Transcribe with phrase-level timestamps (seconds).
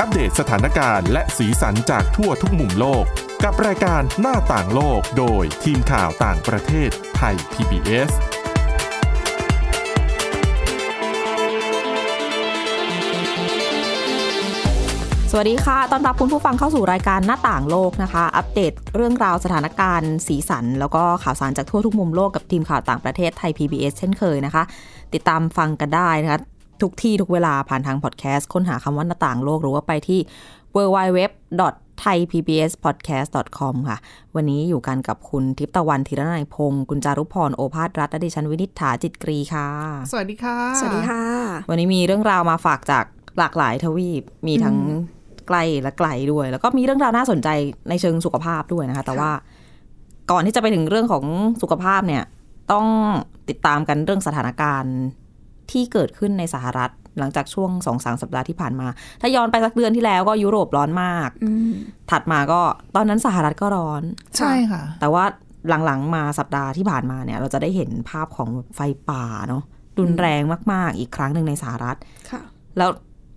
[0.00, 3.04] อัปเดตสถานการณ์และสีสันจากทั่วทุกมุมโลก
[3.44, 8.10] กับรายการหน้าต่างโลกโดยทีมข่าวต่างประเทศไทย PBS
[15.30, 24.62] สวัสดีค่ะ ตอนรับคุณผู้ฟังเข้าสู่รายการหน้าต่างโลกนะคะ อัปเดตเรื่องราวสถานการณ์สีสัน แล้วก็ข่าวสารจากทั่วทุกมุมโลกกับทีมข่าวต่างประเทศไทย PBS เช่นเคยนะคะ
[25.14, 26.40] ติดตามฟังกันได้นะคะ
[26.82, 30.20] ทุกที่ทุกเวลาผ่านทางพอดแคสต์ ค้นหาคำว่าหน้าต่างโลกหรือว่าไปที่
[30.74, 31.20] www
[32.04, 33.98] thaipbspodcast.com ค่ะ
[34.36, 39.68] วันนี้อยู่กันกับคุณทิพย์ตะวันธีรนัยพงศ์คุณจารุพรโอภาสรัฐและดิฉันวินิษฐาจิตกรีค่ะ
[40.10, 41.22] สวัสดีค่ะ สวัสดีค่ะ
[41.70, 43.04] วันนี้มีเรื่องราวมาฝากจาก
[43.38, 44.76] หลากหลายทวีปมีทั้ง
[45.48, 47.48] ใกล้และไกลด้วย แล้วก็มีเรื่องราวน่าสนใจ
[47.88, 49.30] ในเชิงสุขภาพด้วยนะคะ แต่ว่า
[50.30, 51.24] ก่อนที่จะไปถึงเรื่องของ
[51.62, 52.22] สุขภาพเนี่ย
[52.72, 52.86] ต้อง
[53.48, 54.94] ติดตามกันเรื่องสถานการณ์
[55.72, 58.86] ที่เกิดขึ้นในสหรัฐ หลังจากช่วงสองสามสัปดาห์ที่ผ่านมา
[59.20, 61.72] ถ้าย้อนไปสักเดือนที่แล้วก็ยุโรปร้อนมากอืม
[62.10, 62.60] ถัดมาก็
[62.96, 64.02] ตอนนั้นสหรัฐก็ร้อน
[64.38, 65.24] ใช่ค่ะ แต่ว่า
[65.68, 69.62] หลังๆมาสัปดาห์ที่ผ่านมาเนี่ย เราจะได้เห็นภาพของไฟป่าเนาะ
[69.98, 71.96] รุนแรงมาก ๆ อีกครั้งหนึ่งในสหรัฐ
[72.30, 72.40] ค่ะ
[72.78, 72.90] แล้ว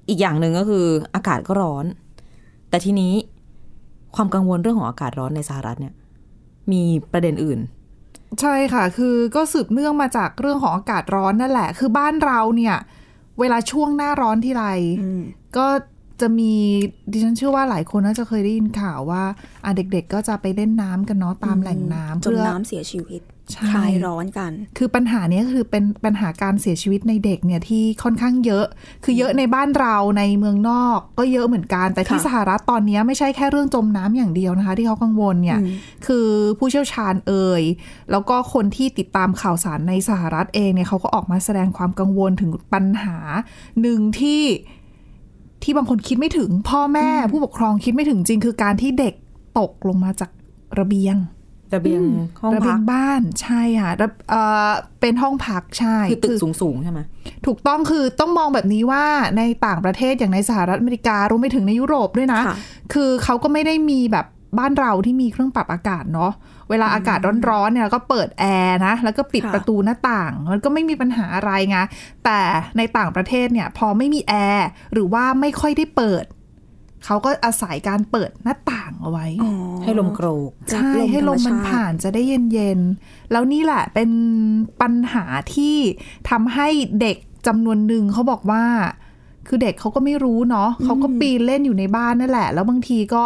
[0.10, 0.86] อีกอย่างหนึ่งก็คือ
[1.16, 1.86] อากาศก็ร้อน
[2.70, 3.14] แต่ทีนี้
[4.16, 5.94] ความกังวลเรื่องของอากาศร้อนในสหรัฐเนี่ย
[6.72, 7.60] มีประเด็นอื่น
[8.42, 12.76] ใช่ค่ะ คือก็สืบเนื่องมาจากเรื่องของอากาศร้อนนั่นแหละ คือบ้านเราเนี่ย
[13.40, 14.66] เวลาช่วงหน้าร้อนที่ไร
[15.02, 15.22] อืม
[15.58, 15.68] ก็
[16.22, 16.54] จะมี
[17.12, 19.24] ดิฉันเชื่อว่าหลายคนน่าจะเคยได้ยินข่าวว่า
[19.66, 23.41] อะเด็กๆ ก็จะไปเล่นน้ำกันเนาะตามแหล่งน้ำจมเพื่อน้ำเสียชีวิตใช่
[23.72, 28.66] คลายร้อนกัน คือปัญหาเนี้ยคือเป็นปัญหาการเสียชีวิตในเด็กเนี่ยที่ค่อนข้างเยอะ
[29.04, 35.76] คือเยอะในบ้านเราในเมืองนอก ก็เยอะเหมือนกัน แต่ที่ค่ะสหรัฐตอนเนี้ยไม่ใช่แค่เรื่องจมน้ำอย่างเดียวนะคะ ที่เขากังวลเนี่ยอืม
[36.08, 37.64] คือผู้เชี่ยวชาญเอ่ย
[38.12, 43.18] แล้วก็คนที่ติดตามข่าวสารในสหรัฐเองเนี่ยเขาก็ออกมาแสดงความกังวลถึงปัญหา
[43.82, 44.44] หนึ่งที่
[45.64, 49.14] ที่บางคนคิดไม่ถึงพ่อแม่ผู้ปกครองคิดไม่ถึงจริง คือการที่เด็ก
[49.60, 50.32] ตกลงมาจาก
[50.80, 51.16] ระเบียง
[51.74, 52.02] ระเบียง
[52.42, 54.70] ห้องระเบีพัยกงบ้านใช่ค่ะระเอ่อ
[55.02, 57.00] เป็นห้องพักใช่คือตึกสูงๆใช่ไหม
[57.46, 59.06] ถูกต้องคือต้องมองแบบนี้ว่า
[59.38, 62.56] ในต่างประเทศอย่างในสหรัฐอเมริการวมไปถึงในยุโรปด้วยนะค่ะ
[62.94, 64.26] คือเขาก็ไม่ได้มีแบบ
[64.60, 66.32] บ้านเราที่มีเครื่องปรับอากาศเนาะ
[66.70, 67.20] เวลาอากาศ
[67.50, 71.78] ร้อนๆเนี่ยก็เปิดแอร์นะ แล้วก็ปิดค่ะประตูหน้าต่าง มันก็ไม่มีปัญหาอะไรไง
[72.26, 72.40] แต่
[72.78, 76.24] ในต่างประเทศเนี่ยพอไม่มีแอร์หรือว่าไม่ค่อยได้เปิด
[77.06, 79.52] เขาก็อาศัยการเปิดหน้าต่างเอาไว้อ๋อ
[79.84, 82.22] ให้ลมโกรกใช่ให้ลมมันผ่านจะได้
[82.54, 84.10] เย็นๆ แล้วนี่แหละเป็น
[84.82, 85.24] ปัญหา
[85.54, 85.76] ที่
[86.30, 86.68] ทำให้
[87.02, 87.18] เด็ก
[87.48, 88.64] จำนวนหนึ่งเขาบอกว่า
[89.48, 93.22] คือเด็กเขาก็ไม่รู้เนาะเขาก็ปีนเล่นอยู่ในบ้านนั่นแหละ แล้วบางทีก็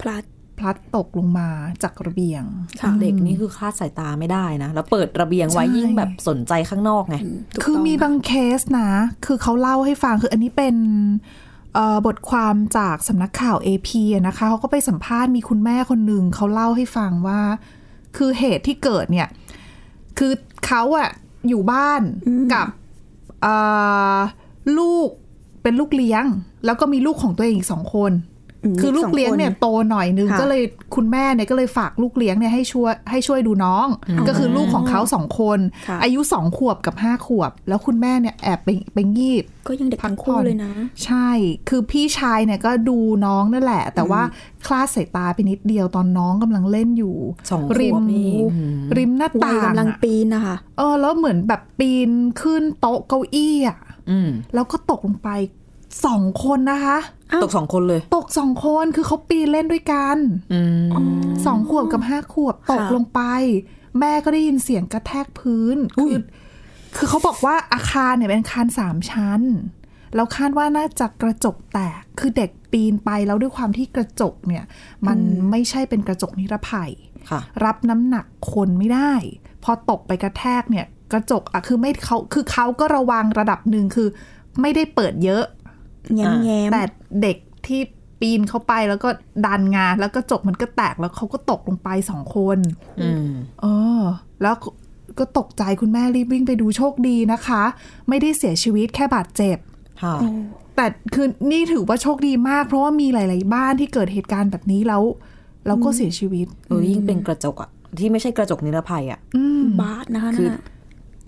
[0.00, 0.24] พลัด
[0.58, 1.48] พลัดตกลงมา
[1.82, 2.42] จากระเบียง
[2.80, 8.90] ค่ะเด็กนี่คือคลาดสายตาไม่ได้นะ แล้วเปิดระเบียงไว้ใช่ยิ่งแบบสนใจข้างนอกไงอืมถูกคือต้องมีบางเคสนะ
[9.26, 11.40] คือเขาเล่าให้ฟัง คืออันนี้เป็นเอ่อ
[12.06, 17.40] บทความจากสำนักข่าว AP อะนะคะเขาก็ไปสัมภาษณ์มีคุณแม่คนหนึ่งเขาเล่าให้ฟังว่า
[18.16, 19.28] คือเหตุที่เกิดเนี่ย
[20.18, 20.32] คือ
[20.66, 21.08] เขาอะ
[21.48, 22.02] อยู่บ้าน
[22.52, 22.66] กับ
[23.42, 23.54] เอ่
[24.16, 24.18] อ
[24.78, 25.08] ลูก
[25.62, 26.24] เป็นลูกเลี้ยง
[26.64, 28.14] แล้วก็มีลูกของตัวเองอีกสองคนม
[28.80, 30.62] คือลูกเลี้ยงเนี่ยสอโตหน่อยนึงค่ะก็เลย
[30.94, 33.86] คุณแม่เนี่ยก็เลยฝากลูกเลี้ยงเนี่ยให้ช่วยให้ช่วยดูน้อง
[34.28, 35.58] ก็คือลูกของเขาสองคน
[35.88, 40.72] ค่ะอายุสองขวบกับห้าขวบ แล้วคุณแม่เนี่ยแอบไปไปงีบ ก็ยังเด็กทั้งพัคู่กผ่อนเลยนะ
[41.04, 41.28] ใช่
[41.68, 44.22] คือพี่ชายเนี่ยก็ดูน้องนั่นแหละ แต่ว่า
[44.66, 47.16] คลาดสายตาไปนิดเดียวตอนน้องกำลังเล่นอยู่
[47.50, 48.34] สองขวบริมนี่
[48.96, 53.78] ริมหน้าวัยต่างกำลังอะปีนนะคะเออแล้วเหมือนแบบปีนขึ้นโต๊ะเก้าอี้อะ
[54.10, 55.30] อืมแล้วก็ตกลงไป
[56.06, 60.16] สองคนนะคะอ้าว ตกสองคนเลย ตกสองคนคือเขาปีนเล่นด้วยกัน
[60.52, 60.84] อืม
[61.46, 63.20] สองขวบกับห้าขวบตกค่ะลงไป
[63.98, 66.18] แม่ก็ได้ยินเสียงกระแทกพื้น คือ
[66.96, 69.40] คือเขาบอกว่าอาคารเนี่ยเป็นอาคารสามชั้น
[70.14, 74.64] แล้วคาดว่าน่าจะกระจกแตก คือเด็กปีนไปแล้วด้วยความที่กระจกเนี่ย
[75.06, 75.18] มัน
[75.50, 76.90] ไม่ใช่เป็นกระจกนิรภัย
[77.30, 79.12] ค่ะรับน้ำหนักคนไม่ได้
[79.64, 84.08] พอตกไปกระแทกเนี่ย กระจกอะคือไม่เขาคือเขาก็ระวังระดับหนึ่งคือ
[84.60, 85.44] ไม่ได้เปิดเยอะ
[86.14, 86.82] แง้มแง้มแต่
[87.22, 87.36] เด็ก
[87.66, 87.80] ที่
[88.20, 89.08] ปีนเข้าไปแล้วก็
[89.46, 92.58] ดันงานแล้วกระจกมันก็แตกแล้วเขาก็ตกลงไปสองคน
[93.00, 93.66] อืมเอ
[94.00, 94.02] อ
[94.42, 94.54] แล้ว
[95.18, 97.62] ก็ตกใจคุณแม่รีบวิ่งไปดูโชคดีนะคะ
[98.08, 99.58] ไม่ได้เสียชีวิตแค่บาดเจ็บ
[100.02, 100.16] ค่ะ
[100.76, 105.02] แต่คือนี่ถือว่าโชคดีมาก เพราะว่ามีหลาย ๆ บ้านที่เกิดเหตุการณ์แบบนี้แล้ว
[105.66, 110.62] แล้วก็เสียชีวิตเออยิ่งเป็นกระจกอะที่ไม่ใช่กระจกนิรภัยอะอืมบาสนะคะคือนั่นน่ะ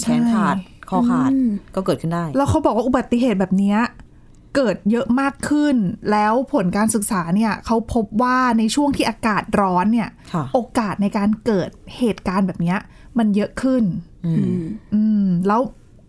[0.01, 0.57] แขนขาด
[0.91, 3.79] คอขาดอืมก็เกิดขึ้นได้ แล้วเขาบอกว่าอุบัติเหตุแบบเนี้ย
[4.55, 5.77] เกิดเยอะมากขึ้น
[6.11, 12.79] แล้วผลการศึกษาเนี่ยเขาพบว่าในช่วงที่อากาศร้อนเนี่ยค่ะโอกาสในการเกิดเหตุการณ์แบบเนี้ย
[13.19, 13.83] มันเยอะขึ้น
[14.25, 14.65] อืมอืม
[14.95, 15.63] อืมแล้ว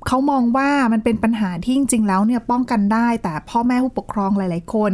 [0.07, 4.91] เขามองว่ามันเป็นปัญหาที่จริง ๆ แล้วเนี่ยป้องกันได้ แต่พ่อแม่ผู้ปกครองหลาย ๆ คน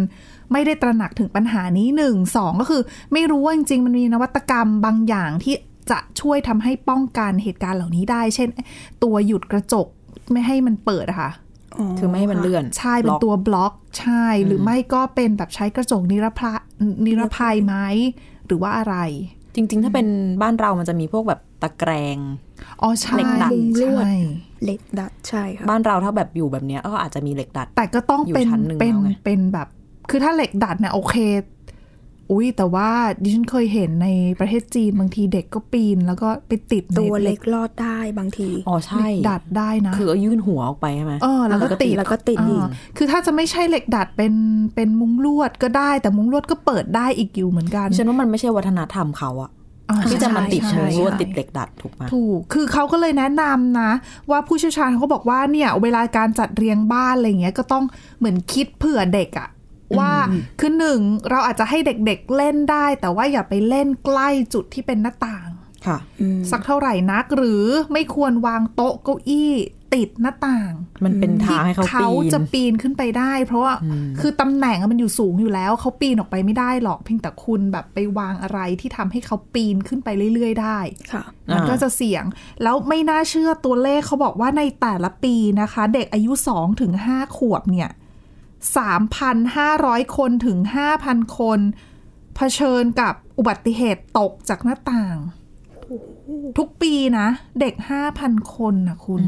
[0.51, 2.81] ไม่ได้ตระหนักถึงปัญหานี้หนึ่งสองก็คือ
[3.13, 5.55] ไม่รู้ว่าจริง ๆ มันมีนวัตกรรมบางอย่างที่
[5.91, 8.49] จะช่วยทำให้ป้องกันเหตุการณ์เหล่านี้ได้ เช่น
[9.03, 9.87] ตัวหยุดกระจก
[10.31, 11.31] ไม่ให้มันเปิดอะค่ะ
[11.99, 16.59] คือไม่ให้มันเลื่อน ใช่เป็นล็อกตัวบล็อกใช่หรือไม่ก็เป็นแบบใช้กระจกนิรภัย
[17.05, 17.75] นิรภัยไหม
[18.47, 18.95] หรือว่าอะไร
[19.55, 20.07] จริง ๆ ถ้าเป็น
[20.41, 22.17] บ้านเรามันจะมีพวกแบบตะแกรง
[22.81, 24.11] อ๋อใช่เหล็กดัดใช่
[24.65, 29.67] เล็กดัดใช่ค่ะบ้านเราถ้าแบบอยู่แบบเนี้ยก็อาจจะมีเหล็กดัด แต่ก็ต้องเป็นอยู่ชั้นหนึ่งเป็นแล้วไงเป็นแบบ
[30.09, 31.15] คือถ้าเหล็กดัดเนี่ยโอเค
[32.31, 32.89] อุ้ยแต่ว่า
[33.23, 34.07] ดิฉันเคยเห็นใน
[34.39, 44.33] ประเทศจีนบางทีเด็กก็ปีน แล้วก็ไปติดในตัวเล็กรอดได้บางที อ๋อเหใช่ล็กดัดได้นะ คือเอายื่นหัวออกไปใช่ไหมเออแล้วก็ติดแล้วก็ติดอีกาคือถ้าจะไม่ใช่เหล็กดัดเป็น
[44.75, 49.51] เป็นมุ้งลวดก็ได้ แต่มุ้งลวดก็เปิดได้อีกอยู่เหมือนกันฉันว่ามันไม่ใช่วัฒนธรรมเขาอะ
[49.89, 53.91] อ่าที่จะมาติดใช่มุ้งลวดใช่ติดเหล็กดัดถูกไหมถูก คือเขาก็เลยแนะนำนะ
[54.29, 57.83] ว่าผู้เชี่ยวชาญเขาก็บอกว่าเนี่ย เวลาการจัดเรียงบ้านอะไรเงี้ยก็ต้อง
[58.19, 59.49] เหมือนคิดเผื่อเด็กอะ
[59.99, 60.11] ว่า
[60.59, 60.99] คือหนึ่ง
[61.29, 65.49] เราอาจจะให้เด็กๆเล่นได้ แต่ว่าอย่าไปเล่นใกล้จุดที่เป็นหน้าต่าง
[65.87, 65.97] ค่ะ
[66.51, 69.53] สักเท่าไหร่นักหรือไม่ควรวางโต๊ะเก้าอี้
[69.93, 70.73] ติดหน้าต่าง
[71.03, 73.73] มันเป็นทางให้เขาปีนจะปีนขึ้นไปได้ เพราะว่า
[74.19, 80.79] คือตำแหน่งอะมันอยู่สูงอยู่แล้ว เขาปีนออกไปไม่ได้หรอกเพียงแต่คุณแบบไปวางอะไรที่ทำให้เขาปีนขึ้นไปเรื่อย ๆ ได้
[81.11, 81.23] ค่ะ
[81.53, 82.23] มันอ่าก็จะเสี่ยง
[82.63, 87.89] แล้วไม่น่าเชื่อตัวเลขเขาบอกว่าในแต่ละปีนะคะ เด็กอายุ2ถึง5ขวบเนี่ย
[88.61, 90.57] 3,500 คนถึง
[90.97, 91.59] 5,000 คน
[92.35, 95.17] เผชิญกับอุบัติเหตุตกจากหน้าต่าง
[96.57, 97.27] ทุกปีนะ
[97.59, 97.73] เด็ก
[98.13, 99.21] 5,000 คนนะคุณ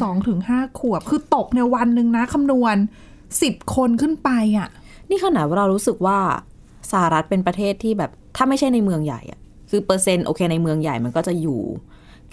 [0.00, 2.76] สองถึงห้าขวบ คือตกในวันหนึ่งนะคำนวณ
[3.28, 4.68] 10 คนขึ้นไปอะ
[5.08, 6.18] นี่ขนาดว่าเรารู้สึกว่า
[6.90, 9.38] สหรัฐเป็นประเทศที่แบบ ถ้าไม่ใช่ในเมืองใหญ่อะ
[9.70, 11.60] คือเปอร์เซ็นต์โอเคในเมืองใหญ่มันก็จะอยู่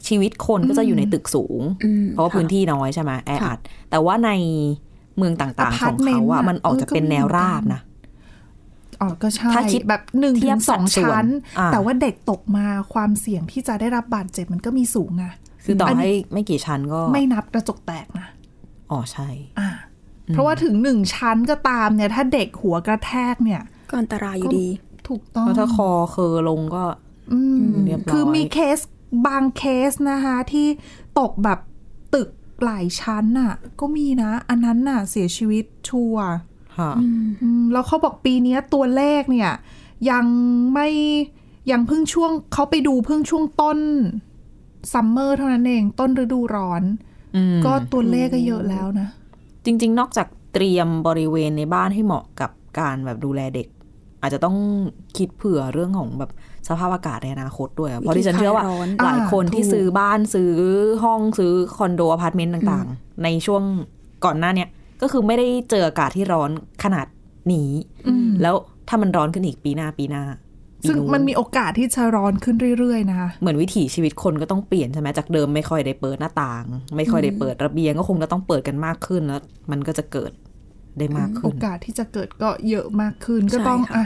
[0.08, 4.32] ชีวิตคนก็จะอยู่ในตึกสูงอืมเพราะว่าค่ะพื้นที่น้อยใช่ไหมแออัดแต่ว่าใน
[5.18, 7.82] เมืองต่างๆของเขา Apartment อะอะมันออกจะเป็นแนวราบนะ
[9.02, 11.28] อ๋อก็ใช่ถ้าคิดแบบหนึ่งเทีถึยบงสองสัดส่วนชั้น
[11.60, 15.32] อ่าแต่ว่าเด็กตกมาความเสี่ยงที่จะได้รับบาดเจ็บมันก็มีสูงนะ
[15.66, 18.28] คือต่ออนนี้ให้ไม่กี่ชั้นก็ ไม่นับกระจกแตกนะ
[18.92, 19.30] อ๋อใช่
[19.60, 19.70] อ่า
[20.34, 24.68] เพราะว่าถึงหนึ่งชั้นก็ตามเนี่ย ถ้าเด็กหัวกระแทกเนี่ย ก็อันตรายอยู่ดี
[25.08, 26.84] ถูกต้องเพราะถ้าคอเคอลงก็
[27.34, 28.80] อืมเรียบร้อยคือมีเคส
[29.28, 30.68] บางเคสนะคะ ที่
[31.20, 31.60] ตกแบบ
[32.16, 32.30] ตึก
[32.66, 36.28] หลายชั้นน่ะ ก็มีนะ อันนั้นน่ะเสียชีวิตชัวร์
[36.78, 36.92] ค่ะ
[37.42, 39.52] อืมแล้วเขาบอกปีเนี้ยตัวเลขเนี่ย
[40.12, 40.26] ยัง
[40.74, 40.90] ไม่
[41.72, 43.80] ยังเพิ่งช่วงเขาไปดูเพิ่งช่วงต้น
[44.94, 46.84] ซัมเมอร์เท่านั้นเอง ต้นฤดูร้อน
[47.36, 49.08] อืมก็ตัวเลขก็เยอะแล้วนะ
[49.66, 53.68] จริง ๆ นอกจากเตรียมบริเวณในบ้านให้เหมาะกับการแบบดูแลเด็ก
[54.22, 54.58] อาจจะต้อง
[55.18, 56.32] คิดเผื่อเรื่องของแบบ
[56.68, 60.52] สภาพอากาศในอนาคตด้วยอะเพราะที่ฉันเชื่อว่าวิธีคลายร้อนหลายคนอ่าที่ถูกซื้อบ้านซื้อ
[61.04, 63.64] ห้องซื้อคอนโดอพาร์ตเมนต์ต่างๆ ในช่วง
[64.26, 64.70] ก่อนหน้าเนี้ย
[65.02, 66.50] ก็คือไม่ได้เจออากาศที่ร้อน
[66.84, 67.08] ขนาด
[67.54, 67.72] นี้
[68.42, 68.56] แล้ว
[68.88, 70.24] ถ้ามันร้อนขึ้นอีกปีหน้าปีหน้า
[70.84, 76.64] ปีซึ่งนู้นมันมีโอกาสที่จะร้อนขึ้นเรื่อยๆนะคะเหมือนวิถีชีวิตคนก็ต้องเปลี่ยนใช่ไหมจากเดิมไม่ค่อยได้เปิดหน้าต่าง
[76.98, 79.42] ไม่ค่อยได้เปิดระเบียงก็คงจะต้องเปิดกันมากขึ้นแล้ว
[79.72, 80.32] มันก็จะเกิด
[80.98, 84.06] ได้มากโอขึ้นกาสที่จะเกิดก็เยอะมากขึ้นก็ใช่ต้องค่ะอะ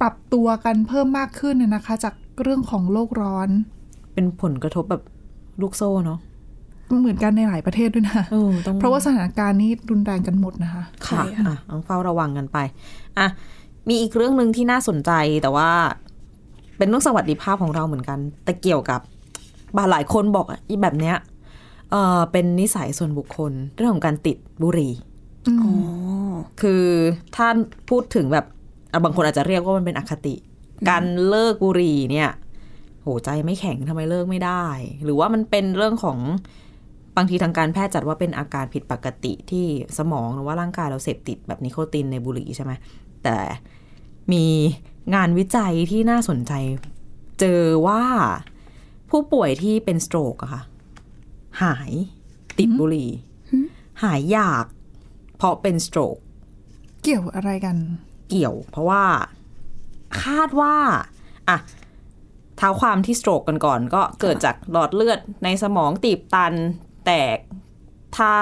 [0.00, 3.48] ปรับตัวกันเพิ่มมากขึ้นน่ะนะคะ จากเรื่องของโลกร้อน
[4.14, 5.02] เป็นผลกระทบแบบ
[5.60, 6.18] ลูกโซ่เนาะ
[7.00, 12.58] เหมือนกันในหลายประเทศด้วยนะเออต้องเพราะว่าสถานการณ์นี้รุนแรงกันหมดนะคะ ค่ะใช่ค่ะอะต้องเฝ้าระวังกันไป
[13.18, 13.26] อะ
[13.88, 15.10] มีอีกเรื่องหนึ่งที่น่าสนใจ
[15.42, 15.70] แต่ว่า
[16.78, 19.00] เป็นเรื่องสวัสดิภาพของเราเหมือนกัน แต่เกี่ยวกับ
[19.76, 21.16] บาหลายคนบอกอะอีแบบเนี้ย
[21.90, 24.92] เออเป็นนิสัยส่วนบุคคลเรื่องของการติดบุหรี่
[25.60, 25.70] อ๋อ
[26.60, 26.84] คือ
[27.36, 27.48] ถ้า
[27.90, 28.52] พูดถึงแบบอะ
[29.04, 30.34] บางคนอาจจะเรียกว่ามันเป็นอคติ
[30.88, 32.30] การเลิกบุหรี่เนี่ย
[33.02, 34.66] โหใจไม่แข็งทำไมเลิกไม่ได้
[35.04, 36.18] หรือว่ามันเป็นเรื่องของ
[37.16, 39.66] บางทีทางการแพทย์จัดว่าเป็นอาการผิดปกติที่
[39.98, 42.72] สมองหรือว่าร่างกายเราเสพติดแบบนิโคตินในบุหรี่ใช่ไหม
[43.24, 43.36] แต่
[44.32, 44.44] มี
[45.14, 46.52] งานวิจัยที่น่าสนใจ
[47.40, 48.02] เจอว่า
[49.10, 50.62] ผู้ป่วยที่เป็นสโตรกอะค่ะ
[51.62, 51.92] หาย
[52.58, 53.10] ติดบุหรี่
[54.02, 54.66] หายอยาก
[55.36, 56.16] เพราะเป็นสโตรก
[57.02, 57.76] เกี่ยวอะไรกัน
[58.34, 59.04] เกี่ยว เพราะว่า
[60.22, 60.74] คาดว่า
[61.48, 61.58] อะ
[62.56, 66.52] เท้าความที่สโตรกกันก่อน ก็เกิดจากหลอดเลือดในสมองตีบตัน
[67.06, 67.38] แตก
[68.16, 68.34] ถ้า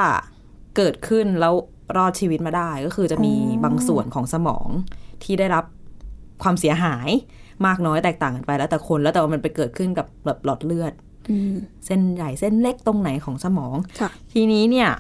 [0.77, 1.55] เกิดขึ้นแล้ว
[1.97, 3.35] รอดชีวิตมาได้ก็คือจะมี
[3.65, 4.69] บางส่วนของสมอง
[5.23, 5.65] ที่ได้รับ
[6.43, 7.09] ความเสียหาย
[7.67, 10.93] มากน้อยแตกต่างกันไปแล้วแต่คนแล้วแต่ว่ามันไปเกิดขึ้นกับแบบหลอดเลือด
[11.31, 11.55] อืม
[11.87, 14.91] เส้นใหญ่เส้นเล็กตรงไหนของสมองค่ะทีนี้เนี่ย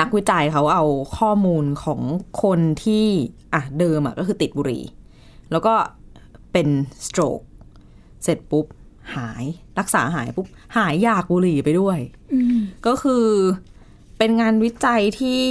[0.00, 0.84] นักวิจัยเขาเอา
[1.18, 2.00] ข้อมูลของ
[2.42, 3.06] คนที่
[3.54, 4.84] อะเดิมอะก็คือติดบุหรี่
[5.50, 5.74] แล้วก็
[6.52, 6.68] เป็น
[7.06, 7.40] สโตรก
[8.22, 8.66] เสร็จปุ๊บ
[9.16, 9.44] หาย
[9.78, 11.98] รักษาหายปุ๊บหายอยากบุหรี่ไปด้วย
[12.32, 13.26] อืมก็คือ
[14.18, 15.42] เป็นงานวิจัยที่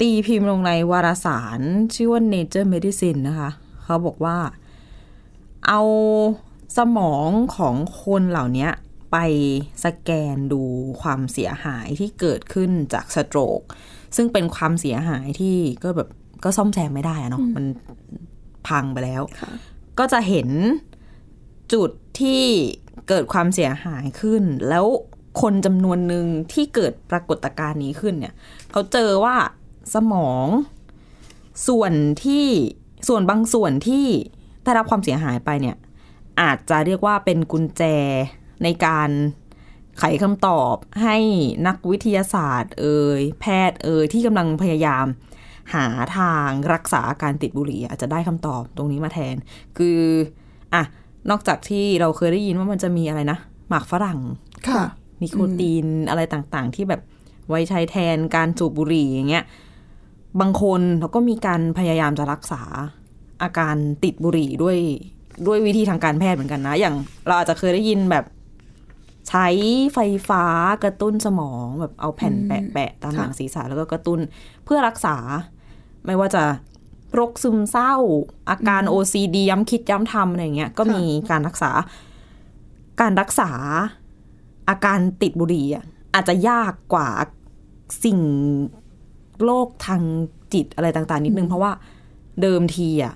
[0.00, 1.60] ตีพิมพ์ลงในวารสาร
[1.94, 3.50] ชื่อว่า Nature Medicine นะคะ
[3.84, 4.36] เขาบอกว่า
[5.66, 5.80] เอา
[6.76, 8.68] สมองของคนเหล่านี้
[9.12, 9.16] ไป
[9.84, 10.62] สแกนดู
[11.02, 13.60] ความเสียหายที่เกิดขึ้นจากสโตรก
[14.16, 16.08] ซึ่งเป็นความเสียหายที่ก็แบบ
[16.44, 17.64] ก็ซ่อมแซมไม่ได้อะเนาะมัน
[18.68, 19.50] พังไปแล้วค่ะ
[19.98, 20.48] ก็จะเห็น
[21.72, 22.42] จุดที่
[23.08, 24.86] เกิดความเสียหายขึ้น แล้ว
[25.40, 28.34] คนจำนวนหนึ่งที่เกิดปรากฏการณ์นี้ขึ้นเนี่ย
[28.72, 29.36] เขาเจอว่า
[29.94, 30.46] สมอง
[31.68, 31.92] ส่วน
[32.24, 32.46] ที่
[33.08, 34.06] ส่วนบางส่วนที่
[34.64, 35.76] ได้รับความเสียหายไปเนี่ย
[36.40, 37.82] อาจจะเรียกว่าเป็นกุญแจ
[38.62, 39.10] ในการ
[39.98, 41.16] ไขคำตอบให้
[41.66, 45.06] นักวิทยาศาสตร์ เอ่ยแพทย์เอ่ยที่กำลังพยายาม
[45.74, 45.86] หา
[46.16, 49.36] ทางรักษาอาการติดบุหรี่อาจจะได้คำตอบตรงนี้มาแทน
[49.78, 50.00] คือ
[50.74, 50.82] อะ
[51.30, 53.38] นอกจากที่เราเคยได้ยินว่ามันจะมีอะไรนะ
[53.68, 54.20] หมากฝรั่ง
[54.68, 54.82] ค่ะ
[55.22, 57.00] นิโคตีนอะไรต่างๆ ที่แบบ
[57.48, 59.44] ไว้ใช้แทนการสูบบุหรี่อย่างเงี้ย
[60.40, 62.62] บางคนเขาก็มีการพยายามจะรักษา
[63.42, 64.78] อาการติดบุหรี่ด้วย
[65.46, 66.94] ด้วยวิธีทางการแพทย์เหมือนกันนะ อย่าง
[67.26, 68.24] เราอาจจะเคยได้ยินแบบ
[69.28, 69.48] ใช้
[69.94, 70.44] ไฟฟ้า
[70.84, 74.20] กระตุ้นสมองแบบเอาแผ่นแปะๆตามหนังศีรษะแล้วก็กระตุ้น
[74.64, 75.16] เพื่อรักษา
[76.06, 76.44] ไม่ว่าจะ
[77.14, 77.94] โรคซึมเศร้า
[78.50, 81.70] อาการ OCD ย้ำคิดย้ำทำอะไรอย่างเงี้ยก็มีการรักษา
[83.00, 83.50] การรักษา
[84.68, 87.08] อาการติดบุหรี่อะอาจจะยากกว่า
[88.04, 88.20] สิ่ง
[89.44, 90.02] โรคทาง
[90.54, 91.72] จิตอะไรต่างๆ นิดนึง เพราะว่า
[92.42, 93.14] เดิมทีอะ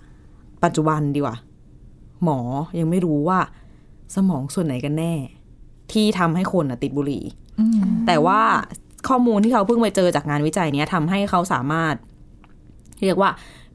[0.65, 1.37] ปัจจุบันดีกว่า
[2.25, 2.39] หมอ
[2.79, 3.39] ยังไม่รู้ว่า
[4.15, 5.15] สมองส่วนไหนกันแน่
[5.93, 7.25] ที่ทำให้คนอะติดบุหรี่
[7.61, 8.41] อืมแต่ว่า
[9.09, 11.95] ข้อมูลที่เขาเพิ่งไปเจอจากงานวิจัยเนี้ยทำให้เขาสามารถ
[13.03, 13.31] เรียกว่า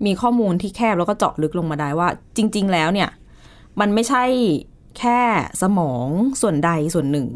[0.05, 2.07] มีข้อมูลที่แคบแล้วก็เจาะลึกลงมาได้ว่า
[2.37, 3.09] จริง ๆ แล้วเนี่ย
[3.79, 4.23] มันไม่ใช่
[4.99, 5.19] แค่
[5.61, 6.07] สมอง
[6.41, 7.27] ส่วนใดส่วนหนึ่ง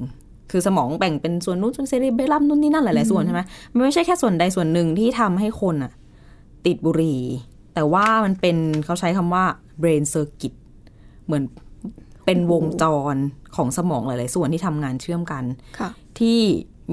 [0.51, 3.41] คือสมองแบ่งเป็นส่วนนู้นส่วนเซเรเบลัมนู่นนี่นั่นหลายๆส่วนใช่ไหม
[3.73, 5.91] มันไม่ใช่แค่ส่วนใดส่วนหนึ่งที่ทำให้คนอะ
[6.65, 7.19] ติดบุหรี่
[7.73, 9.43] แต่ว่ามันเป็นเขาใช้คำว่า
[9.81, 10.53] brain circuit
[11.25, 11.43] เหมือน
[12.25, 13.15] เป็นวงจร
[13.55, 15.43] ของสมองหลาย ๆ ส่วนที่ทำงานเชื่อมกัน
[15.79, 16.39] ค่ะที่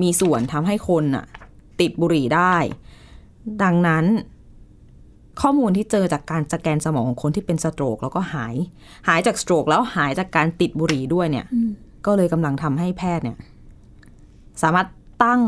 [0.03, 1.25] มีส่วนทำให้คนอะ
[1.81, 2.57] ติดบุหรี่ได้
[3.63, 4.05] ดังนั้น
[5.41, 8.55] ข้อมูลที่เจอจากการสแกนสมองของคนที่เป็นสโตรกแล้วก็หาย
[9.09, 11.47] หายจากสโตรกแล้วหายจากการติดบุหรี่ด้วยเนี่ย
[12.07, 13.37] ก็เลยกำลังทำให้แพทย์เนี่ย
[14.63, 14.89] สามารถ
[15.25, 15.43] ตั้ง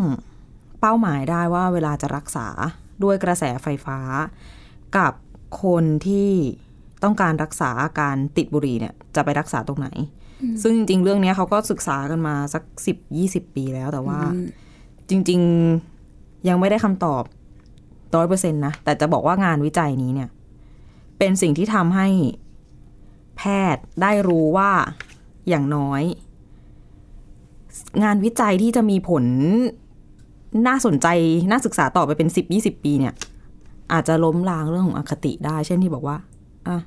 [0.81, 2.49] เป้าหมายได้ว่าเวลาจะรักษา
[3.03, 3.99] ด้วยกระแสไฟฟ้า
[4.97, 5.13] กับ
[5.65, 6.31] คนที่
[7.03, 9.89] ต้องการรักษาอาการติดบุหรี่เนี่ยจะไปรักษาตรงไหน
[10.63, 14.19] ซึ่งจริง ๆ เรื่องเนี้ยเขาก็ศึกษากันมาสักสิบยี่สิบปีแล้วแต่ว่า
[15.11, 15.41] จริง
[15.93, 17.23] ๆ ยังไม่ได้คำตอบ
[18.17, 20.29] ร้อยเปอร์เซ็นต์นะ แต่จะบอกว่างานวิจัยนี้เนี่ย
[21.19, 22.09] เป็นสิ่งที่ทำให้
[23.37, 23.43] แพ
[23.75, 24.71] ทย์ได้รู้ว่า
[25.49, 26.03] อย่างน้อย
[28.03, 29.25] งานวิจัยที่จะมีผล
[30.67, 31.07] น่าสนใจ
[31.51, 33.15] น่าศึกษาต่อไปเป็นสิบยี่สิบปีเนี่ย
[33.93, 36.17] อาจจะล้มล้างเรื่องของอคติได้ เช่นที่บอกว่า
[36.69, 36.79] อะ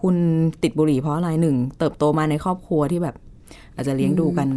[0.00, 0.16] คุณ
[0.62, 3.14] ติดบุหรี่เพราะอะไรหนึ่งเติบโตมาในครอบครัวที่แบบ
[3.74, 4.48] อาจจะเลี้ยงดูกัน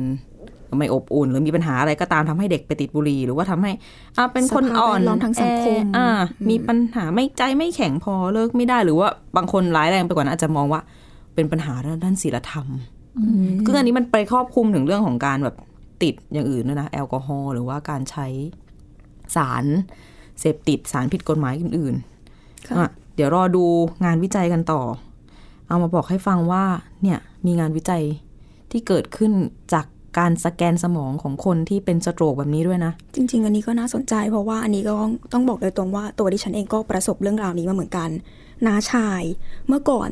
[0.78, 3.72] ไม่อบอุ่น หรือมีปัญหาอะไรก็ตามทำให้เด็กไปติดบุหรี่หรือว่าทำให้
[4.18, 6.08] อะเป็นคนอ่อนสภาพแวดล้อมทางสังคมแออ่า
[6.50, 9.08] มีปัญหาไม่ใจไม่แข็งพอเลิกไม่ได้ หรือว่า
[9.38, 10.82] บางคนร้ายแรงไปกว่านั้นอาจจะมองว่า
[11.36, 11.74] เป็นปัญหา
[12.04, 12.66] ด้านศีลธรรม
[13.66, 15.56] คืออันนี้มันไปครอบคลุมถึงเรื่องของการแบบ
[16.04, 18.28] ติดอย่างอื่นด้วยนะแอลกอฮอล์หรือว่าการใช้
[19.36, 19.66] สาร
[20.40, 23.64] เสพติดสารผิดกฎหมายอื่นๆค่ะอะ เดี๋ยวรอดู
[24.06, 24.82] งานวิจัยกันต่อ
[25.68, 26.64] เอามาบอกให้ฟังว่า
[27.04, 28.04] เนี่ยมีงานวิจัย
[28.72, 29.32] ที่เกิดขึ้น
[29.74, 29.86] จาก
[30.18, 34.96] การสแกนสมองของคนที่เป็นสโตรกแบบนี้ด้วยนะ จริง ๆ อันนี้ก็น่าสนใจ เพราะว่าอันนี้ก็
[35.34, 38.10] ต้องบอกโดยตรงว่าตัวดิฉันเองก็ประสบเรื่องราวนี้มาเหมือนกัน
[38.66, 39.22] น้าชาย
[39.68, 40.10] เมื่อก่อน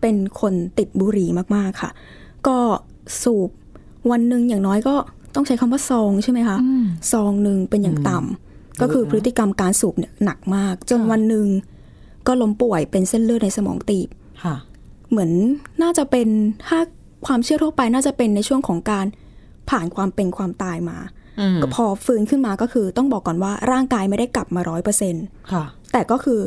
[0.00, 1.90] เป็นคนติดบุหรี่มากๆค่ะ
[2.46, 2.58] ก็
[3.22, 3.50] สูบ
[4.10, 4.94] วันหนึ่งอย่างน้อยก็
[5.34, 6.58] ต้องใช้คำว่าซองใช่ไหมคะ
[7.12, 11.46] ซองหนึ่งเป็นอย่างต่ำก็คือพฤติกรรมการสูบเนี่ยหนักมาก จนวันหนึ่ง
[12.30, 14.08] ก็ล้มป่วยเป็นเส้นเลือดในสมองตีบ
[14.44, 14.54] ค่ะ
[15.10, 15.30] เหมือน
[15.82, 16.28] น่าจะเป็น
[16.68, 16.78] ถ้า
[17.26, 19.06] ความเชื่อทั่วไปน่าจะเป็นในช่วงของการ
[19.70, 20.98] ผ่านความเป็นความตายมา
[21.40, 25.14] อืมก็พอฟื้นขึ้นมาก็คือต้องบอกก่อนว่าร่างกายไม่ได้กลับมาร้อยเปอร์เซ็น
[25.52, 26.40] ค่ะแต่ก็คือ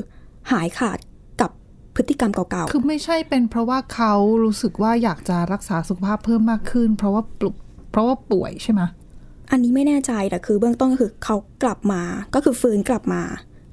[0.52, 0.98] หายขาด
[1.42, 1.52] กับ
[1.96, 4.14] พฤติกรรมเก่าคือไม่ใช่เป็นเพราะว่าเขา
[4.44, 7.56] รู้สึกว่าอยากจะรักษาสุขภาพเพิ่มมากขึ้น เพราะว่าปลุก
[7.92, 12.02] เพราะว่าป่วยใช่ไหมๆอันนี้ไม่แน่ใจแต่คือเบื้องต้นก็คือเขากลับมา
[12.34, 13.22] ก็คือฟื้นกลับมา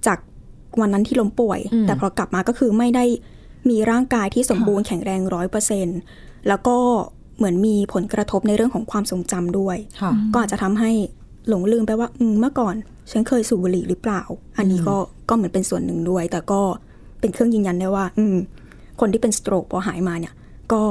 [0.06, 0.18] จาก
[0.80, 3.04] วันนั้นที่ล้มป่วยอืมแต่พอกลับมาก็คือไม่ได้
[3.70, 5.86] มีร่างกายที่สมบูรณ์แข็งแรงร้อยเปอร์เซ็น
[6.48, 6.76] แล้วก็
[7.36, 10.92] เหมือนมีผลกระทบในเรื่องของความทรงจำด้วยค่ะก็อาจจะทำให้
[11.48, 12.74] หลงลืมไปว่าอืมเมื่อก่อน
[13.10, 14.22] ฉันเคยสูบบุหรี่หรือเปล่า
[14.58, 14.96] อันนี้ก็
[15.28, 16.60] ก็เหมือนเป็นส่วนหนึ่งด้วย แต่ก็
[17.20, 18.36] เป็นเครื่องยืนยันได้ว่า อืม
[19.00, 20.34] คนที่เป็นสโตรกพอหายมาเนี่ย
[20.72, 20.82] ก็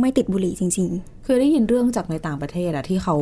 [0.00, 0.90] ไม่ติดบุหรี่จริง
[1.24, 3.16] เคยได้ยินเรื่องจากในต่างประเทศอะที่เขา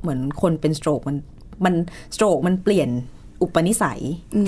[0.00, 1.16] เหมือนคนเป็นสโตรกมัน
[1.64, 1.74] มัน
[2.14, 2.88] สโตรกมันเปลี่ยน
[3.42, 4.00] อุปนิสัย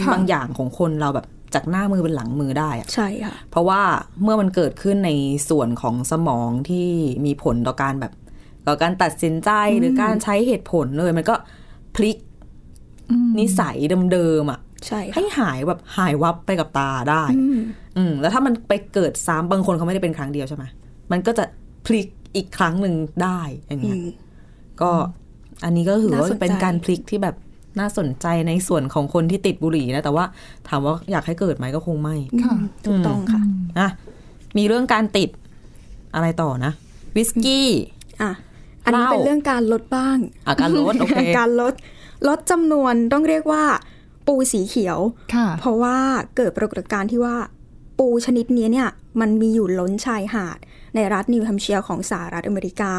[0.03, 3.83] ค่ะบางอย่างของคนเราแบบจากหน้ามือเป็นหลังมือได้อะๆใช่ค่ะ เพราะว่า
[4.23, 5.11] เมื่อมันเกิดขึ้นใน
[5.51, 6.89] ส่วนของสมองที่
[7.25, 8.13] มีผลต่อการแบบ
[8.67, 11.35] ต่อการตัดสินใจหรือการใช้เหตุผลเลย มันก็
[11.95, 12.19] พลิก
[13.39, 13.77] นิสัย
[14.13, 17.61] เดิมๆอะใช่ค่ะให้หายแบบหายวับไปกับตาได้อืม
[17.97, 20.65] อืมแล้วถ้ามันไปเกิดซ้ำบางคนเขาไม่ได้เป็นครั้งเดียวใช่ไหม
[21.13, 21.45] มันก็จะ
[21.87, 24.09] พลิกอีกครั้งหนึ่งได้อย่างอืเงี้ยม
[24.81, 24.91] ก็
[25.65, 27.37] อันนี้ก็ถือว่าน่าสนใจเป็นการพลิกที่แบบ
[27.78, 30.25] น่าสนใจในส่วนของคนที่ติดบุหรี่นะ แต่ว่า
[30.69, 32.54] ถามว่าอยากให้เกิดไหมก็คงไม่ค่ะ
[32.85, 33.40] ถูกต้องค่ะ
[33.78, 33.88] อะ
[34.57, 35.31] มีเรื่องการติด
[36.14, 36.73] อะไรต่อนะ
[37.16, 37.69] วิสกี้
[38.23, 38.33] อะ
[38.85, 41.75] อันนี้เล่าเป็นเรื่องการลดบ้างอาการลดโอเคการลด
[42.28, 43.64] ลดจำนวนต้องเรียกว่า
[44.26, 44.99] ปูสีเขียว
[45.35, 45.97] ค่ะเพราะว่า
[46.37, 47.37] เกิดปรากฏการณ์ที่ว่า
[47.99, 48.88] ปูชนิดนี้เนี่ย
[49.21, 50.59] มันมีอยู่ล้นชายหาด
[50.95, 52.95] ในรัฐนิวแฮมเชียร์ของสหรัฐอเมริกา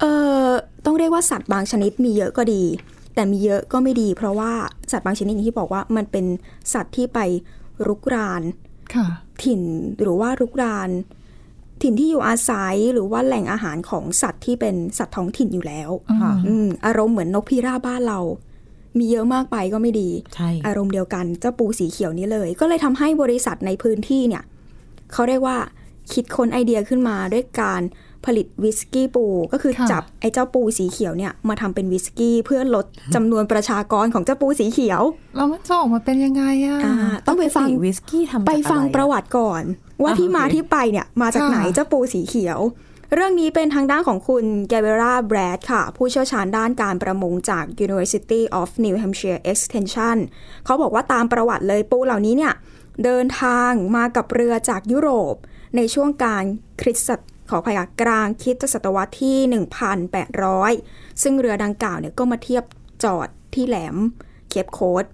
[0.00, 0.12] เอ่
[0.44, 0.48] อ
[0.84, 2.62] ต้องเรียกว่าสัตว์บางชนิดมีเยอะก็ดี
[3.14, 4.52] แต่มีเยอะก็ไม่ดี เพราะว่า
[4.92, 6.26] สัตว์บางชนิดอย่างที่บอกว่ามันเป็น
[6.74, 7.18] สัตว์ที่ไป
[7.86, 8.42] รุกราน
[8.94, 9.06] ค่ะ
[9.42, 9.62] ถิ่น
[10.00, 10.90] หรือว่ารุกราน
[11.82, 15.90] ถิ่นที่อยู่อาศัยหรือว่าแหล่งอาหารของสัตว์ที่เป็นสัตว์ท้องถิ่นอยู่แล้ว
[16.22, 18.20] ค่ะอืมอารมณ์เหมือนนกพิราบบ้านเรา
[18.98, 24.44] มีเยอะมากไปก็ไม่ดีใช่อารมณ์เดียวกันเจ้าปูสีเขียวนี้เลย ก็เลยทำให้บริษัทในพื้นที่เนี่ย
[25.12, 25.58] เขาเรียกว่า
[26.12, 27.82] คิดค้นไอเดียขึ้นมาด้วยการ
[28.26, 35.02] ผลิตวิสกี้ปู ก็คือค่ะจับไอ้เจ้าปูสีเขียวเนี่ยมาทำเป็นวิสกี้เพื่อลดจำนวนประชากรของเจ้าปูสีเขียว
[35.36, 36.94] แล้วมันจะออกมาเป็นยังไงอะอ่า
[37.26, 39.62] ต้องไปฟังปกติวิสกี้ทำจากไปฟังออะประวัติก่อน
[40.02, 42.60] ว่าอ่าที่มาโอเคที่ไปเนี่ยมาจากค่ะไหนเจ้าปูสีเขียว
[43.14, 50.16] เรื่องนี้เป็นทางด้านของคุณแกเบราแบรดค่ะ ผู้เชี่ยวชาญด้านการประมงจาก University of New Hampshire Extension
[50.64, 52.54] เขาบอกว่าตามประวัติเลยปูเหล่านี้เนี่ย
[53.04, 55.34] เดินทางมากับเรือจากยุโรป
[55.76, 56.44] ในช่วงการ
[56.80, 57.20] คริสต
[57.50, 59.38] ขออภัยค่ะกลางคริสตศตวรรษที่
[60.50, 62.64] 1,800 ซึ่งเรือดังกล่าวเนี่ยก็มาเทียบ
[63.04, 63.96] จอดที่แหลม
[64.48, 65.04] เคปโคด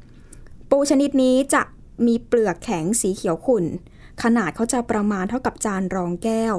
[0.71, 1.62] ปูชนิดนี้จะ
[2.07, 3.64] มีเปลือกแข็งสีเขียวขุ่น
[4.23, 6.56] ขนาดเขาจะประมาณเท่ากับจานรองแก้ว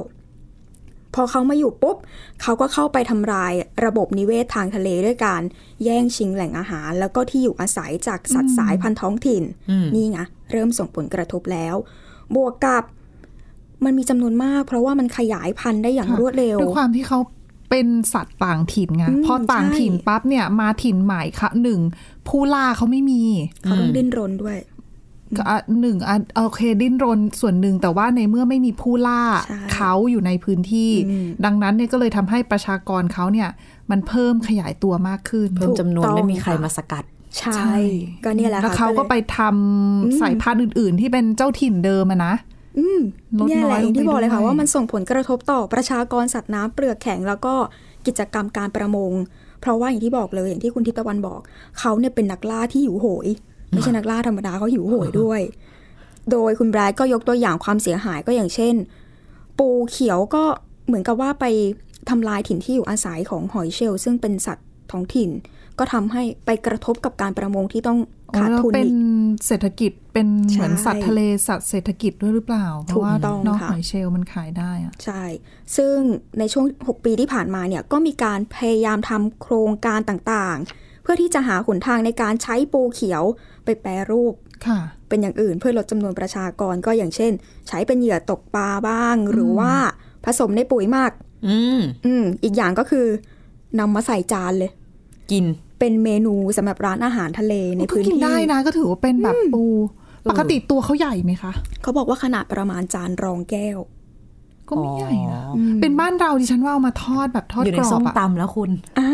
[1.14, 1.96] พอเขามาอยู่ปุ๊บ
[2.42, 3.52] เขาก็เข้าไปทำลาย
[3.84, 5.42] ระบบนิเวศทางทะเลด้วยการ
[5.84, 10.18] แย่งชิงแหล่งอาหาร แล้วก็ที่อยู่อาศัยจากสัตว์สายพันธุ์ท้องถิ่นอืมนี่ไง
[10.52, 11.74] เริ่มส่งผลกระทบแล้ว
[12.34, 12.84] บวกกับ
[13.84, 17.18] มันมีจำนวนมาก เพราะว่ามันขยายพันธุ์ได้อย่างค่ะรวดเร็วด้วยความที่เขา
[17.70, 21.80] เป็นสัตว์ต่างถิ่นไงอืมพอต่างใช่ถิ่นปั๊บเนี่ยมาถิ่นใหม่ค่ะหนึ่ง
[22.28, 23.22] ผู้ล่าเขาไม่มี
[23.62, 24.58] เขาต้องดิ้นรนด้วย
[25.36, 33.48] ก็อะหนึ่งอะโอเคดิ้นรนส่วนหนึ่งแต่ว่าในเมื่อไม่มีผู้ล่าใช่เขาอยู่ในพื้นที่อืมดังนั้นเนี่ยก็เลยทำให้ประชากรเขาเนี่ย
[33.90, 37.04] มันเพิ่มขยายตัวมากขึ้น เพิ่มจำนวนถูกต้องไม่มีใครมาสกัด
[37.38, 37.74] ใช่
[38.24, 42.34] ก็เนี่ยแหละค่ะแล้วเขาก็ลยไปทำสายพันธุ์อื่น ๆ ที่เป็นเจ้าถิ่นเดิมอะนะ
[42.78, 43.00] อืม
[43.38, 47.54] ลดเนี่ยน้แหอยละอย่างที่ลงไปบอกเลยค่ะด้วยว่ามันส่งผลกระทบต่อประชากรสัตว์น้ำเปลือกแข็งแล้วก็
[48.06, 49.12] กิจกรรมการประมง
[49.60, 51.40] เพราะว่าอย่างที่บอกเลยอย่างที่คุณทิพย์ตะวันบอก
[51.78, 53.28] เขาเนี่ยเป็นนักล่าที่หิวโหย
[53.70, 55.40] ไม่ใช่นักล่าธรรมดาเขาหิวโหยด้วย
[56.30, 58.74] โดยคุณแบรดก็ยกตัวอย่างความเสียหายก็อย่างเช่น
[59.58, 60.44] ปูเขียวก็
[60.86, 61.44] เหมือนกับว่าไป
[62.10, 65.30] ทำลายถิ่นที่อยู่อาศัยของหอยเชลล์ซึ่งเป็นสัตว์ท้องถิ่น
[65.78, 68.94] ก็ทำให้ไปกระทบกับการประมงที่ต้องอ๋อ ขาดแล้วทุนเป็นอีก
[69.46, 75.22] เศรษฐกิจเป็นเหมือนใช่สัตว์ทะเลสัตว์เศรษฐกิจด้วยหรือเปล่า เพถูราะกว่าต้องนอกค่ะหอยเชลล์มันขายได้อะใช่
[75.76, 75.96] ซึ่ง
[76.38, 83.24] ในช่วง 6 ปีที่ผ่านมาเนี่ยก็มีการพยายามทำโครงการต่างๆ เพื่อที่จะหาหนทางในการใช้ปูเขียว
[83.64, 84.34] ไปแปรรูป
[84.66, 87.32] ค่ะเป็นอย่างอื่นเพื่อลดจำนวนประชากรก็อย่างเช่น
[87.68, 89.72] ใช้เป็นเหยื่อตกปลาบ้าง หรือว่า
[90.24, 91.12] ผสมในปุ๋ยหมัก
[91.46, 93.06] อืม อืม อีกอย่างก็คือ
[93.78, 94.70] นำมาใส่จานเลย
[95.30, 95.44] กิน
[95.78, 99.64] เป็นเมนูสำหรับร้านอาหารทะเลในก็พื้นกินที่ได้นะก็ถือว่าเป็นแบบปู
[100.30, 103.78] ปกติตัวเขาใหญ่ไหมคะเขาบอกว่าขนาดประมาณจานรองแก้ว
[104.68, 109.10] ก็ไม่ใหญ่นะอ๋อเป็นบ้านเราดิฉันว่าเอามาทอดแบบทอดอยู่ในกรอส้บมอะตำแล้วคุณอ่า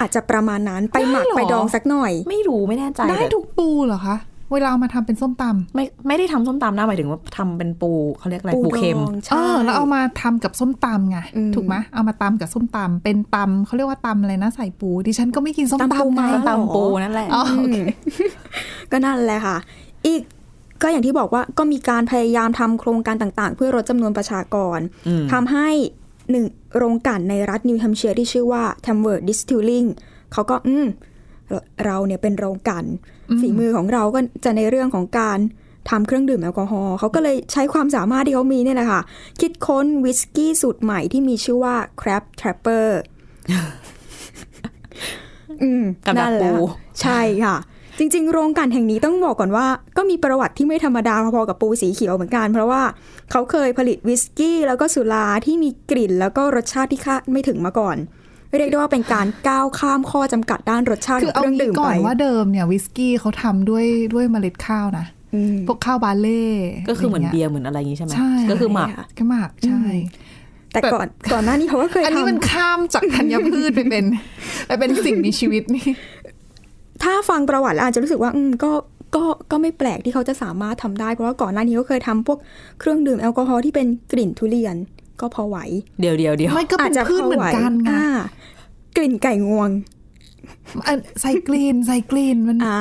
[0.00, 4.16] อาจจะประมาณนั้นไปหมักได้เหรอไปดองสักหน่อย ไม่รู้ไม่แน่ใจได้แต่ทุกปูเหรอคะ
[4.52, 17.78] เวลาเอามาทำเป็นส้มตำไม่ไม่ได้ทำส้มตำนะหมายถึงว่าทำเป็นปูเขาเรียกอะไรปูเค็มดองเอใช่อแล้วเอามาทำกับส้มตำไงอืมถูกไหมเอามาตำกับส้มตำเป็นตำเขาเรียกว่าตำอะไรนะใส่ปูดิฉันก็ไม่กินส้มตำปูตำม้านะส้มตำปูนั่นแหละอ๋อโอเค
[18.90, 19.56] ก็นั่นแหละค่ะ
[20.06, 20.22] อีก
[20.82, 24.78] ก็อย่างที่บอกว่าก็มีการพยายามทำโครงการต่างๆ เพื่อลดจำนวนประชากร
[25.08, 25.68] อืมทำให้
[26.30, 29.88] หนึ่งโรงกลั่นในรัฐนิวแฮมเชียร์ที่ชื่อว่า t a m w o r d Distilling
[30.32, 30.86] เขาก็อืม
[31.54, 32.84] เราเราเนี่ยเป็นโรงกลั่น
[33.40, 35.38] ฝีมือของเราก็จะในเรื่องของการ
[35.90, 39.00] ทำเครื่องดื่มแอลกอฮอล์เขาก็เลยใช้ความสามารถที่เขามีเนี่ยแหละค่ะ
[39.40, 42.88] คิดค้นวิสกี้สูตรใหม่ที่มีชื่อว่า Crab Trapper
[45.62, 46.64] อืมกับดักนั่นแหละปู
[47.00, 47.56] ใช่ค่ะ
[47.98, 52.82] จริง ๆ โรงกลั่นแห่งนี้ต้องบอกก่อนว่า ก็มีประวัติที่ไม่ธรรมดาพอๆกับปูสีเขียวเหมือนกัน เพราะว่า
[53.30, 57.96] เขาเคยผลิตวิสกี้แล้วก็สุราที่มีกลิ่นแล้วก็รสชาติที่คาดไม่ถึงมาก่อน
[58.58, 66.44] เรียกได้ว่าเป็นการก้าวข้ามข้อจำกัดด้านรสชาติคือของเอาเครื่องงี้ดื่มก่อไปนว่าเดิมเนี่ยวิสกี้เขาทำด้วยด้วยเมล็ดข้าวนะอืมพวกข้าวบาเล่
[66.88, 69.82] ก็คือเหมือนะไรเบีงี้ยร์เหมือนอะไรอย่างงี้ใช่ไหมใช่ก็คือหมักใช่ค่ะก็หมักใช่
[70.72, 74.04] แต่ก่อนก่อนหน้านี้เขาก็เคยอันนี้ทำมันข้ามจากธัญพืชไปเป็น
[74.66, 75.86] ไปเป็นสิ่งมีชีวิตนี่
[77.02, 78.72] ถ้าฟังประวัติแล้วอาจจะรู้สึกว่า อืมก็
[79.16, 82.38] ก็ก็ไม่แปลกที่เขาจะสามารถทำได้ เพราะว่าก่อนหน้านี้เขาเคยทำพวก
[82.80, 84.76] เครื่องดื่มแอลกอฮอล์ที่เป็นกลิ่นทุเรียน
[85.20, 85.58] ก็พอไหว
[86.00, 88.04] เดี๋ยวเดี๋ยวเดี๋ยวไม่ก็เป็นพืชเหมือนกันไงอ่า
[88.96, 89.70] กลิ่นไก่งวง
[90.86, 92.76] อันใส่กลีนใส่กลีนมันอ่า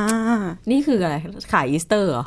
[0.71, 1.15] นี่คืออะไร
[1.53, 2.25] ขายอีสเตอร์เหรอ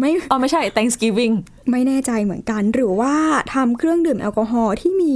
[0.00, 1.34] ไม่อ๋อไม่ใช่ Thanksgiving
[1.70, 3.14] ไม่แน่ใจเหมือนกัน หรือว่า
[3.54, 5.14] ทำเครื่องดื่มแอลกอฮอล์ที่มี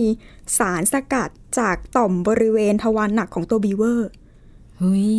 [0.59, 4.11] สารสกัดจากต่อมบริเวณทวารหนักของตัวบีเวอร์
[4.79, 5.17] เฮ้ย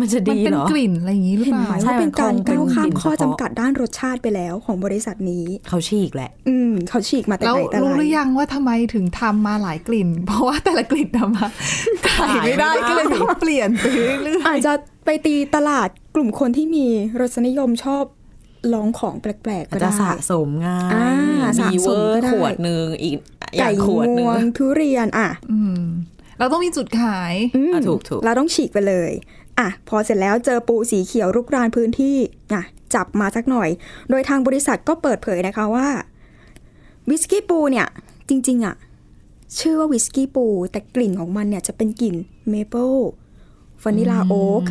[0.00, 11.46] มันจะมันดีเป็นเหรอกลิ่นอะไรอย่างนี้หรือเห็นเปล่าไหมใช่ว่าเป็นการมันคงเป็นก้าวข้ามกลิ่นข้อเฉจำพาะกัดด้านรสชาติไปแล้วของบริษัทนี้ เขาฉีกแหละ อืมเขาฉีกมาแต่แล้วไหนแต่รู้ไรหรือยังว่าทำไมถึงทำมาหลายกลิ่น เพราะว่าแต่ละกลิ่นทำมา
[12.08, 13.84] ขายไม่ได้ขายไม่ได้ก็เลยต้องเปลี่ยนไป
[14.22, 14.72] เรื่อยอาจจะ
[15.04, 16.86] ไปตีตลาดกลุ่มคนที่มี
[17.20, 18.04] รสนิยมชอบ
[18.74, 23.14] ลองของแปลกๆอาก็จจะได้สะสมง่ายอ่าสะมีสเวมอก็ร์ได้ขวดหนึ่งอีก
[23.56, 25.82] อย่าไก่งขวดหงนึ่งวงทุเรียนอะๆอืม
[26.38, 29.10] เราต้องมีจุดขายอืมอะถูกถูกเราต้องฉีกไปเลย
[29.58, 32.16] อะพอเสร็จแล้วเจอปูสีเขียวรุกรานพื้นที่
[32.52, 32.62] อะ
[32.94, 33.68] จับมาสักหน่อย
[34.10, 35.88] โดยทางบริษัทก็เปิดเผยนะคะว่า
[37.08, 37.86] วิสกี้ปูเนี่ย
[38.28, 38.76] จริงๆอะ
[39.58, 42.14] ชื่อว่าวิสกี้ปู แต่กลิ่นของมันเนี่ยจะเป็นกลิ่น
[42.50, 42.92] เมเปิล
[43.82, 44.62] วานิลาโอ๊ก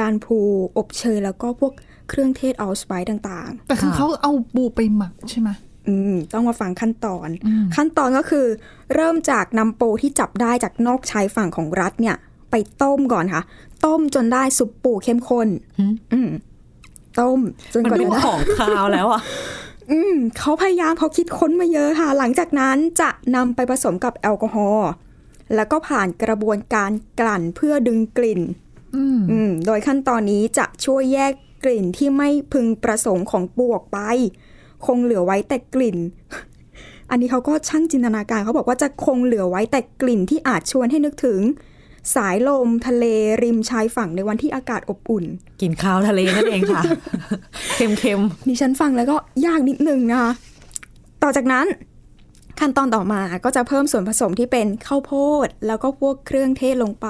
[0.00, 0.38] กานพลู
[0.76, 1.72] อบเชยแล้วก็พวก
[2.08, 5.48] เครื่องเทศ allspice ต่างๆ แต่คือเขาเอาปูไปหมักใช่ไหม
[5.88, 7.28] อืมต้องมาฟังขั้นตอน
[7.76, 8.46] ขั้นตอนก็คือ
[8.94, 12.16] เริ่มจากนำปูที่จับได้จากนอกชายฝั่งของรัฐเนี่ย
[12.50, 13.42] ไปต้มก่อนค่ะ
[13.84, 15.48] ต้มจนได้ซุปปูเข้มข้น
[16.12, 16.30] อืม
[17.20, 17.38] ต้ม
[17.74, 19.20] จนมันกว่าเป็นจะได้ของคาวแล้วอะ
[19.90, 24.90] อืมเขาพยายามเขาคิดค้นมาเยอะค่ะ หลังจากนั้นจะนำไปผสมกับแอลกอฮอล์
[25.54, 28.40] แล้วก็ผ่านกระบวนการกลั่นเพื่อดึงกลิ่น
[28.96, 31.32] อืมอืมโดยขั้นตอนนี้จะช่วยแยก
[31.64, 33.98] กลิ่นที่ไม่พึงประสงค์ของปูออกไป
[34.86, 35.98] คงเหลือไว้แต่กลิ่น
[37.10, 41.40] อันนี้เขาก็ช่างจินตนาการเขาบอกว่าจะคงเหลือไว้แต่กลิ่นที่อาจชวนให้นึกถึง
[42.14, 43.04] สายลมทะเล
[43.42, 45.24] ริมชายฝั่งในวันที่อากาศอบอุ่น
[45.60, 46.82] กินข้าวทะเลนั่นเองค่ะ
[47.76, 50.32] เค็มดิฉันฟังแล้วก็ยากนิดนึงนะคะ
[51.22, 51.66] ต่อจากนั้น
[52.60, 55.12] ขั้นตอนต่อมาก็จะเพิ่มส่วนผสมที่เป็นข้าวโพ
[55.46, 57.08] ด แล้วก็พวกเครื่องเทศลงไป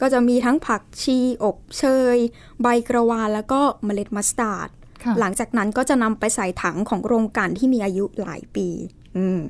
[0.00, 2.16] ก็จะมีทั้งผักชีอบเชย
[2.62, 4.68] ใบกระวานแล้วก็เมล็ดมัสตาร์ด
[5.04, 8.68] ค่ะหลังจากนั้นก็จะนำไปใส่ถังของโรงกลั่นที่มีอายุหลายปี
[9.16, 9.40] อืม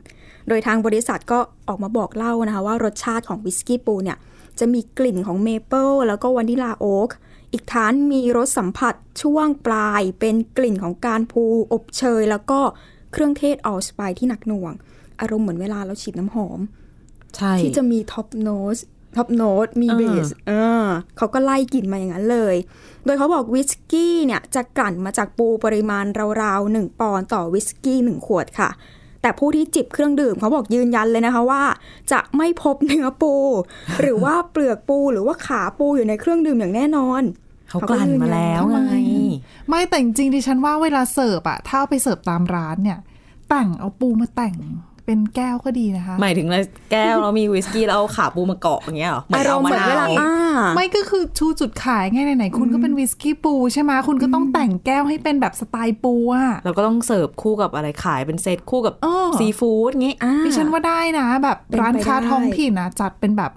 [0.49, 1.39] โดยทางบริษัทก็
[1.69, 4.19] ออกมาบอกเล่านะคะว่ารสชาติของวิสกี้ปูเนี่ย
[4.61, 7.11] จะมีกลิ่นของเมเปิลแล้วก็วานิลาโอ๊ก
[7.53, 12.61] อีกทั้งมีรสสัมผัสช่วงปลายเป็นกลิ่นของกานพลูอบเชย แล้วก็
[13.13, 14.73] เครื่องเทศ allspice ที่หนักหน่วง
[15.21, 18.79] อารมณ์เหมือนเวลาเราฉีดน้ำหอมๆใช่ ที่จะมี top note
[19.17, 20.53] top note มีอ่า base เอ
[20.85, 22.57] อเขาก็ไล่กลิ่นมาอย่างนั้นเลย
[23.05, 26.05] โดยเขาบอกวิสกี้เนี่ยจะกลั่นมาจากปูปริมาณ
[26.43, 28.71] ราวๆหนึ่งปอนด์ต่อวิสกี้หนึ่งขวดค่ะ
[29.23, 31.63] แต่ผู้ที่จิบเครื่องดื่มเขาบอกยืนยันเลยนะคะว่า
[32.13, 33.35] จะไม่พบเนื้อปู
[34.01, 37.23] หรือว่าเปลือกปูหรือว่าขาปูอยู่ในเครื่องดื่มอย่างแน่นอน
[37.69, 38.79] เขากลั่นมาแล้วไง
[39.69, 42.99] ไม่แต่จริงๆดิฉันว่าเวลาเสิร์ฟอะถ้าเอาไปเสิร์ฟตามร้านเนี่ย
[43.49, 44.55] แต่งเอาปูมาแต่ง
[45.07, 46.57] เป็นแก้วก็ดีนะคะ หมายถึงใน
[46.93, 50.33] แก้วเรามีวิสกี้แล้วเอาขาปูมาเกาะอย่างเงี้ยเหรอเหมือนอารเอามณ์มะเหมือนเวลานาวอ่า
[50.75, 63.53] ไม่ก็คือชูจุดขายไงไหนๆคุณก็เป็นวิสกี้ปูใช่ไหมคุณก็ต้องแต่งแก้วให้เป็นแบบสไตล์ปูอะเราก็ต้องเสิร์ฟคู่กับอะไรขายเป็นเซตคู่กับเออซีฟู้ดงี้อ่าดิฉันว่าได้นะ แบบเป็นไปร้านค้าได้ท้องถิ่นนะจัดเป็นแบบ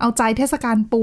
[0.00, 1.02] เอาใจเทศกาลปู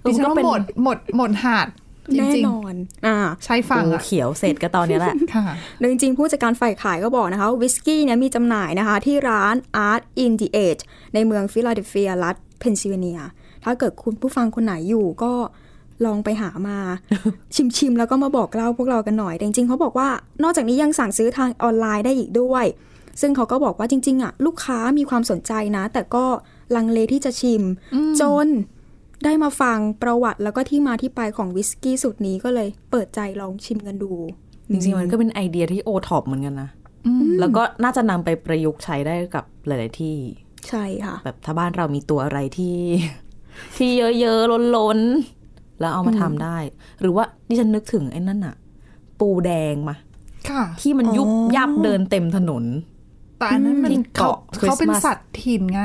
[0.00, 1.70] เออดิฉันก็ว่าเป็นหมดหมดหมดหาดจ
[2.18, 2.74] แน่ริงนอน
[3.06, 5.44] อ่าๆใช้ฝั่งปูอะเขียวเสร็จก็ตอนเนี้ยแหละค่ะ
[5.78, 9.54] โดยจริงๆ ผู้จัดการฝ่ายขายก็บอกนะคะว่าวิสกี้เนี่ยมีจำหน่ายนะคะ ที่ร้าน
[9.88, 10.82] Art in the Age
[11.14, 13.20] ในเมืองฟิลาเดลเฟียรัฐเพนซิลเวเนีย
[13.64, 15.32] ถ้าเกิดคุณผู้ฟังคนไหนอยู่ก็
[16.06, 16.78] ลองไปหามา
[17.78, 20.08] ชิมๆ แล้วก็มาบอกเล่าพวกเรากันหน่อย แต่จริงๆเขาบอกว่า
[20.42, 22.64] นอกจากนี้ยังสั่งซื้อทางออนไลน์ได้อีกด้วย
[23.20, 26.24] ซึ่งเขาก็บอกว่าจริง ๆอะลูกค้ามีความสนใจนะ แต่ก็
[26.76, 27.62] ลังเลที่จะชิม
[28.20, 28.46] จน
[29.24, 34.12] ได้มาฟังประวัติแล้วก็ที่มาที่ไปของวิสกี้สูตรนี้ก็เลยเปิดใจลองชิมกันดู
[34.70, 36.70] จริงๆมันก็เป็นไอเดียที่โอท็อปเหมือนกันนะ
[37.40, 40.16] แล้วก็น่าจะนำไปประยุกต์ใช้ได้กับหลาย ๆ ที่
[40.68, 42.76] ใช่ค่ะ แบบถ้าบ้านเรามีตัวอะไรที่
[43.76, 46.56] ที่เยอะๆล้นๆแล้วเอามาทำได้
[47.00, 48.54] หรือว่าดิฉันนึกถึงไอ้นั่นอะ
[49.20, 49.96] ปูแดงมา
[50.50, 52.64] ค่ะที่มันยุบอ๋อยับเดินเต็มถนน
[53.38, 55.82] แต่อันนั้นมันที่เขาเกาะเขาเป็น Christmas สัตว์ถิ่นไง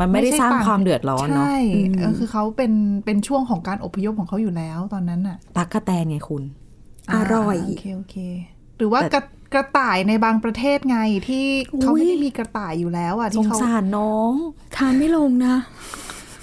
[0.00, 1.56] มันไม่ได้ใช่สร้างฝั่ความเดือดร้อนเนาะใช่
[1.98, 2.72] เออคือเขาเป็น
[3.04, 6.42] เป็นช่วงของการอพยพของเขาอยู่แล้วตอนนั้นน่ะตักกะแตนไงคุณ
[7.12, 8.16] อร่อยโอเคโอเค
[8.78, 9.22] หรือว่าแต่กระ
[9.54, 11.46] กระต่ายในบางประเทศไงที่
[11.82, 14.32] เขาอุ๊ยไม่ได้มีกระต่ายอยู่แล้วอะสที่งเขาสารน้อง
[14.76, 15.56] ทานไม่ลงนะ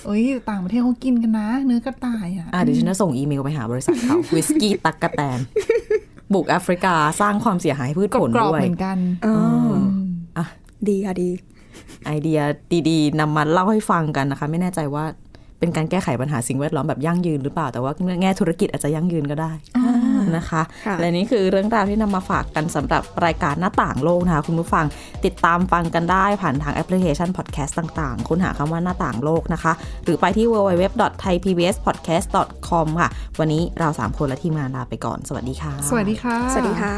[0.05, 5.39] เอ้ยต่างประเทศเขากินกันนะ เนื้อกระต่ายอะอะเดี๋ยวฉันจะส่งอีเมลไปหาบริษัทเขาวิสกี้ตักกะแตน
[6.33, 9.35] บุกแอฟริกาสร้างความเสียหายให้พืชกรผลอบด้วยๆเหมือนกันอ๋อ
[10.37, 10.45] อะ
[10.89, 11.29] ดีค่ะดี
[12.05, 12.39] ไอเดีย
[12.89, 15.05] ดีๆนำมาเล่าให้ฟังกันนะคะ ไม่แน่ใจว่า
[15.59, 19.51] เป็นการแก้ไขปัญหาสิ่งแวดล้อมแบบยั่งยืนหรือเปล่า แต่ว่าแง่ธุรกิจอาจจะยั่งยืนก็ได้
[20.37, 24.85] นะคะค่ะและนี่คือเรื่องราวที่นำมาฝากกันสำหรับรายการหน้าต่างโลกนะคะคุณผู้ฟัง
[25.25, 29.71] ติดตามฟังกันได้ผ่านทางแอปพลิเคชันพอดแคสต์ต่างๆ ค้นหาคำว่าหน้าต่างโลกนะคะ
[30.03, 36.95] หรือไปที่ www.thaipbspodcast.com ค่ะ วันนี้เราสามคนและทีมงานลาไปก่อน สวัสดีค่ะ สวัสดีค่ะ สวัสดีค่ะ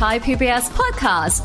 [0.00, 1.44] Thai PBS podcast.